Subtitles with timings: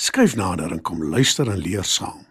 [0.00, 2.22] Skuif nader en kom luister en leer saam.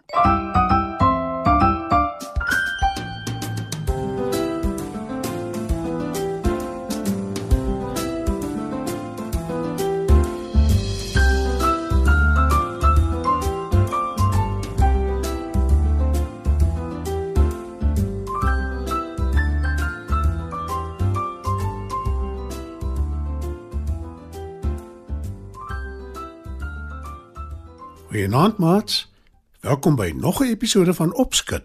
[28.20, 29.12] Goeienaand maats.
[29.60, 31.62] Welkom by nog 'n episode van Opskud.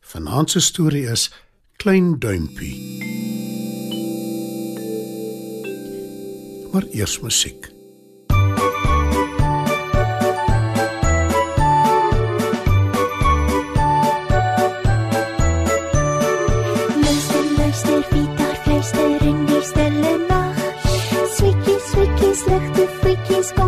[0.00, 1.32] Vanaand se storie is
[1.76, 2.78] Klein Duimpie.
[6.72, 7.70] Maar eers musiek.
[18.62, 20.56] Fluister in die stille nag.
[21.34, 23.65] Sweetjies, sweetjies, ligte voetjies, kom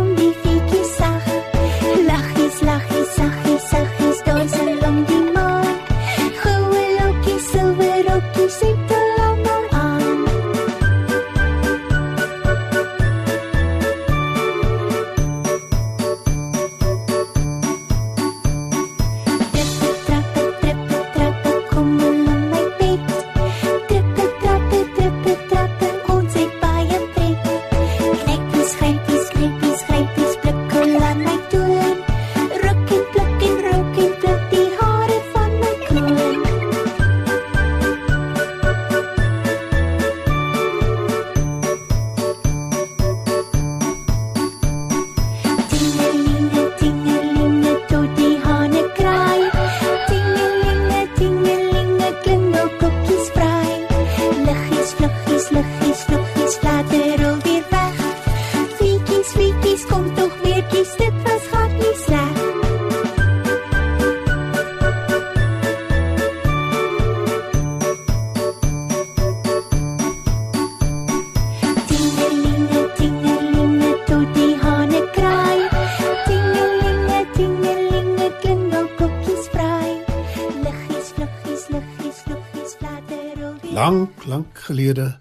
[84.29, 85.19] Lank, gelede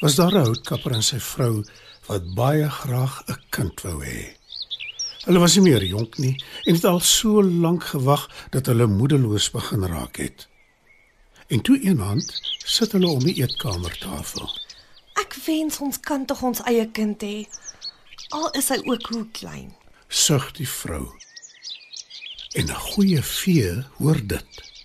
[0.00, 1.64] was daar 'n houtkapper en sy vrou
[2.06, 4.36] wat baie graag 'n kind wou hê.
[5.24, 9.50] Hulle was nie meer jonk nie en het al so lank gewag dat hulle moedeloos
[9.50, 10.48] begin raak het.
[11.46, 12.22] En toe eendag
[12.56, 14.48] sit hulle om die eetkamertafel.
[15.12, 17.46] Ek wens ons kan tog ons eie kind hê.
[18.28, 19.76] Al is hy ook hoe klein.
[20.08, 21.12] Sug die vrou.
[22.54, 24.75] En 'n goeie vee hoor dit.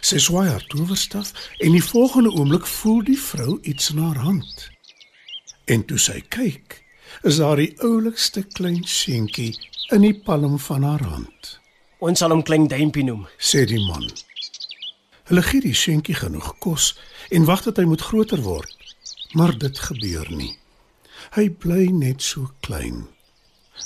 [0.00, 4.68] Sy swaai haar towerstaf en die volgende oomblik voel die vrou iets in haar hand.
[5.64, 6.80] En toe sy kyk,
[7.22, 9.54] is daar die oulikste klein seentjie
[9.94, 11.58] in die palm van haar hand,
[12.04, 13.26] Ons sal hom klein duimpie noem.
[13.38, 14.04] sê die man.
[15.30, 16.92] Hulle gee die seentjie genoeg kos
[17.30, 18.74] en wag dat hy moet groter word,
[19.32, 20.52] maar dit gebeur nie.
[21.32, 23.06] Hy bly net so klein.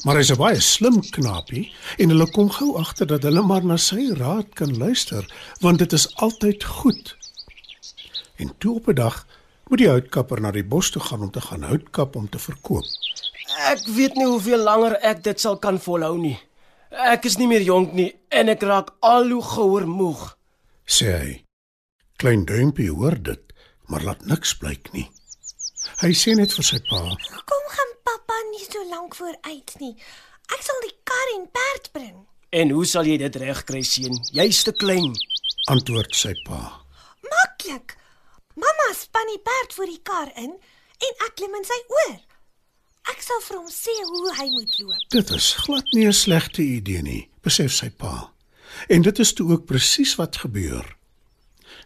[0.05, 3.77] Maar hy's 'n baie slim knapie en hulle kom gou agter dat hulle maar na
[3.77, 5.25] sy raad kan luister,
[5.61, 7.17] want dit is altyd goed.
[8.37, 9.27] En toe op 'n dag
[9.69, 12.39] moet die houtkapper na die bos toe gaan om te gaan hout kap om te
[12.39, 12.85] verkoop.
[13.69, 16.39] Ek weet nie hoeveel langer ek dit sal kan volhou nie.
[16.91, 20.37] Ek is nie meer jonk nie en ek raak al hoe gouer moeg.
[20.89, 21.45] sê hy.
[22.17, 23.53] Klein duimpie hoor dit,
[23.87, 25.11] maar laat niks blyk nie.
[26.01, 27.88] Hy sê net vir sy pa: Hoekom gaan
[28.49, 29.97] pappa nie so lank vooruit nie?
[30.49, 32.27] Ek sal die kar en perd bring.
[32.51, 34.17] En hoe sal jy dit regkry seun?
[34.33, 35.15] Jy's te klein.
[35.69, 36.81] antwoord sy pa.
[37.21, 37.97] Maklik.
[38.57, 40.55] Mamma span die perd voor die kar in
[40.99, 42.17] en ek klim in sy oor.
[43.13, 45.05] Ek sal vir hom sê hoe hy moet loop.
[45.13, 48.33] Dit is glad nie 'n slegte idee nie, besef sy pa.
[48.89, 50.97] En dit is toe ook presies wat gebeur.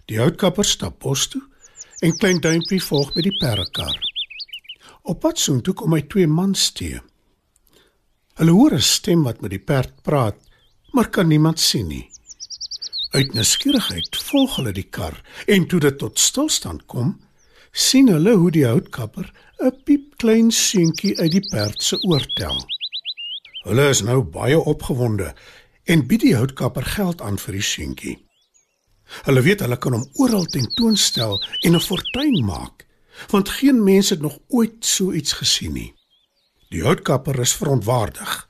[0.06, 1.42] Die houtkapper stap bos toe
[2.02, 4.11] en klein duimpie volg met die perdekar.
[5.02, 7.00] Op pad soontoe kom hy twee mans te.
[8.38, 10.38] Hulle hoor 'n stem wat met die perd praat,
[10.92, 12.10] maar kan niemand sien nie.
[13.10, 17.20] Uit nuuskierigheid volg hulle die kar en toe dit tot stilstand kom,
[17.72, 22.62] sien hulle hoe die houtkapper 'n piepklein seentjie uit die perd se oor tel.
[23.64, 25.34] Hulle is nou baie opgewonde
[25.84, 28.16] en bied die houtkapper geld aan vir die seentjie.
[29.26, 32.86] Hulle weet hulle kan hom oral tentoonstel en 'n fortuin maak,
[33.30, 35.90] want geen mens het nog ooit so iets gesien nie.
[36.72, 38.48] Die houtkapper is verontwaardig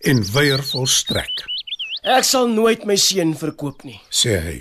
[0.00, 1.44] en weier volstrek,
[2.08, 4.00] Ek sal nooit my seun verkoop nie.
[4.10, 4.56] sê hy.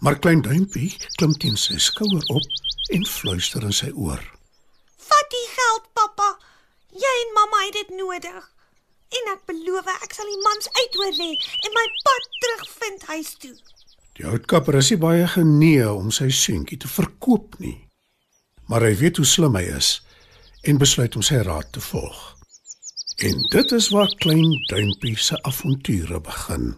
[0.00, 2.42] Maar klein duimpie klim teen sy skouer op
[2.92, 4.20] en fluister in sy oor.
[4.98, 6.28] Vat die geld, pappa.
[6.92, 8.44] Jy en mamma het dit nodig.
[9.08, 11.30] En ek beloof ek sal die mans uitoor lê
[11.64, 13.54] en my pad terugvind huis toe.
[14.18, 17.87] Die houtkapper is nie baie genee om sy seentjie te verkoop nie.
[18.68, 19.98] Maar hy weet hoe slim hy is
[20.68, 22.18] en besluit om sy raad te volg.
[23.24, 26.76] En dit is waar klein duimpie se avonture begin.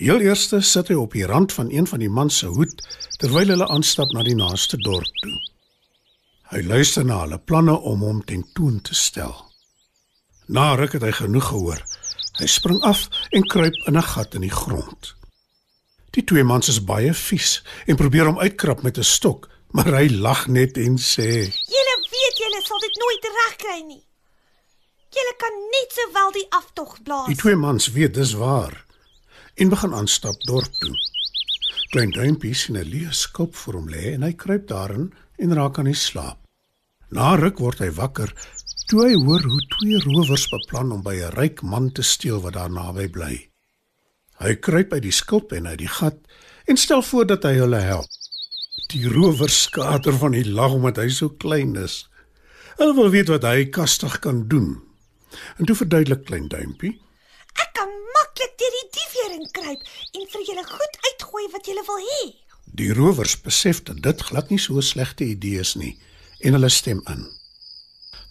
[0.00, 2.82] Heel eers sit hy op die rand van een van die mans se hoed
[3.20, 5.36] terwyl hulle aanstap na die naaste dorp toe.
[6.50, 9.36] Hy luister na hulle planne om hom ten toon te stel.
[10.48, 11.82] Na ruk het hy genoeg gehoor.
[12.40, 15.14] Hy spring af en kruip in 'n gat in die grond.
[16.10, 20.08] Die twee mans is baie vies en probeer hom uitkrap met 'n stok, maar hy
[20.08, 21.30] lag net en sê:
[21.74, 24.04] Julle weet julle sal dit nooit regkry nie.
[25.10, 27.28] Julle kan net sowel die aftog blaas.
[27.30, 28.76] Die twee mans weet dis waar
[29.60, 30.94] en begin aanstap dorp toe.
[31.90, 35.78] Klein duimpie sien 'n leë skulp voor hom lê en hy kruip daarin en raak
[35.78, 36.38] aan die slaap.
[37.10, 38.30] Na ruk word hy wakker
[38.86, 42.54] toe hy hoor hoe twee rowers beplan om by 'n ryk man te steel wat
[42.54, 43.50] daar naby bly.
[44.38, 46.18] Hy kruip uit die skulp en uit die gat
[46.66, 48.19] en stel voor dat hy hulle help.
[48.88, 52.08] Die rowers skater van die lag omdat hy so klein is.
[52.76, 54.82] Hulle wil weet wat hy kastig kan doen.
[55.58, 57.00] En toe verduidelik klein duimpie
[57.58, 59.88] Ek kan maklik deur die diefheer inkruip
[60.18, 62.22] en vir julle goed uitgooi wat julle wil hê.
[62.80, 65.98] Die rowers besef dat dit glad nie so 'n slegte idee is nie
[66.40, 67.26] en hulle stem in.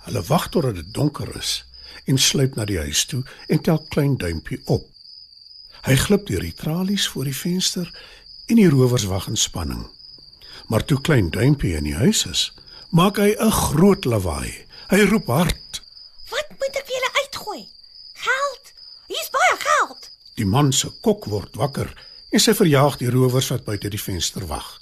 [0.06, 1.64] Hulle wag totdat dit donker is
[2.06, 4.88] en sluip na die huis toe en tel klein duimpie op.
[5.84, 7.92] Hy glip deur die tralies voor die venster
[8.48, 9.86] en die rowers wag in spanning.
[10.70, 12.42] Maar toe klein duimpie in die huis is,
[12.94, 14.54] maak hy 'n groot lawaai.
[14.90, 15.82] Hy roep hard.
[16.30, 17.64] Wat moet ek vir julle uitgooi?
[18.14, 18.74] Geld.
[19.08, 20.10] Hier's baie geld.
[20.36, 21.90] Die man se kok word wakker
[22.30, 24.82] en sy verjaag die rowers wat buite die venster wag.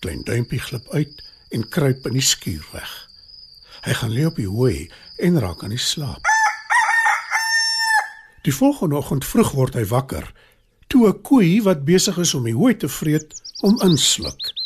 [0.00, 3.08] Klein duimpie glip uit en kruip in die skuur weg.
[3.82, 6.22] Hy gaan lê op die hooi en raak aan die slaap.
[8.42, 10.32] Die volgende oggend vroeg word hy wakker
[10.88, 14.61] toe 'n koei wat besig is om die hooi te vreet hom insluk.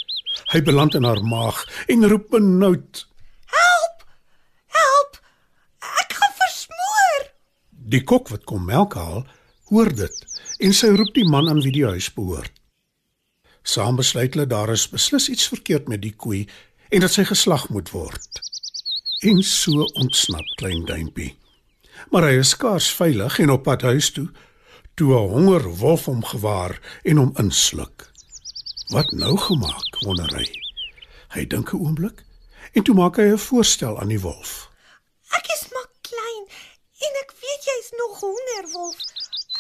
[0.53, 3.07] Hy beland in haar maag en roep benoud.
[3.57, 4.05] Help!
[4.67, 5.19] Help!
[6.03, 7.27] Ek gaan versmoor.
[7.71, 9.27] Die kok wat kom melk haal,
[9.71, 10.25] hoor dit
[10.65, 12.53] en sy roep die man aan wie die huis behoort.
[13.67, 16.45] Saam besluit hulle daar is beslis iets verkeerd met die koei
[16.89, 18.43] en dat sy geslag moet word.
[19.27, 21.33] En so ontsnap klein duimpie.
[22.13, 24.29] Maar hy is skaars veilig en op pad huis toe
[24.97, 28.13] toe 'n honger wolf hom gewaar en hom insluk.
[28.87, 30.47] Wat nou gemaak, wonder hy.
[31.35, 32.23] Hy dink 'n oomblik
[32.73, 34.71] en toe maak hy 'n voorstel aan die wolf.
[35.39, 36.45] Ek is maar klein
[37.07, 38.99] en ek weet jy's nog honger, wolf.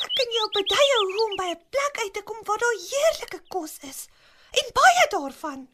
[0.04, 3.40] Ek kan jou beduie hoe om by 'n plek uit te kom waar daar heerlike
[3.48, 4.06] kos is
[4.50, 5.68] en baie daarvan.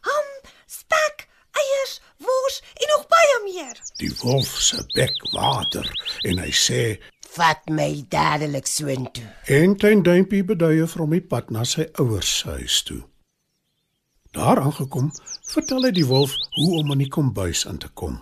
[0.00, 0.28] Ham,
[0.66, 3.76] spek, eiers, wors en nog baie meer.
[4.02, 5.86] Die wolf se bek water
[6.22, 6.98] en hy sê
[7.34, 9.26] Vat my dadelik soontoe.
[9.44, 13.02] En klein duimpie beduie vir hom die pad na sy ouers se huis toe.
[14.36, 15.10] Daar aangekom,
[15.48, 18.18] vertel hy die wolf hoe om in die kombuis in te kom.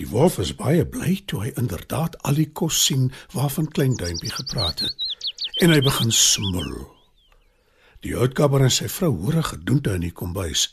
[0.00, 4.32] Die wolf is baie bly toe hy inderdaad al die kos sien waarvan klein duimpie
[4.32, 5.08] gepraat het.
[5.64, 6.72] En hy begin smil.
[8.02, 10.72] Die houtkapper en sy vrou hoor 'n gedoente in die kombuis.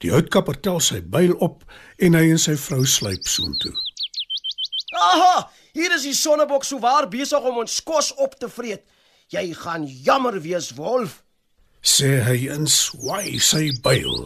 [0.00, 1.64] Die houtkapper tel sy byl op
[1.98, 3.74] en hy en sy vrou sluip soontoe.
[4.94, 8.84] Aha, hier is die sonnebok so waar besig om ons kos op te vreet.
[9.32, 11.22] Jy gaan jammer wees, wolf.
[11.84, 14.24] Sê hy en swai sy byl.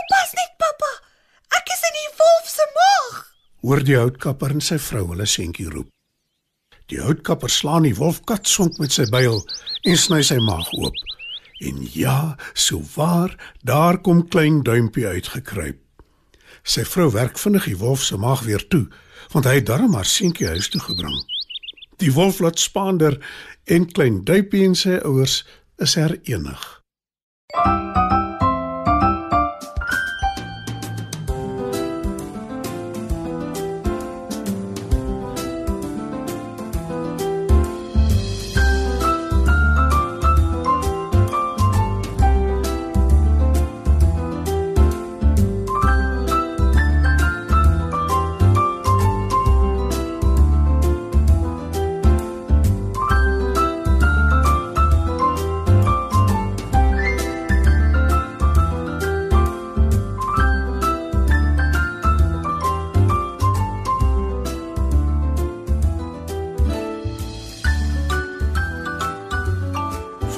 [0.00, 0.90] Oppas net, pappa.
[1.58, 3.18] Ek is in die wolf se maag.
[3.60, 5.90] hoor die houtkapper en sy vrou hulle seentjie roep.
[6.88, 9.42] Die houtkapper slaan die wolf katsonk met sy byl
[9.86, 10.96] en sny sy maag oop.
[11.60, 15.89] En ja, so waar, daar kom klein duimpie uitgekruip.
[16.62, 18.86] Sy vrou werk vinnig die wolf se maag weer toe,
[19.32, 21.16] want hy het darm haar seentjie huis toe gebring.
[22.00, 23.18] Die wolf laat spaander
[23.64, 25.42] en klein duimpie en sy ouers
[25.78, 26.64] is herenig.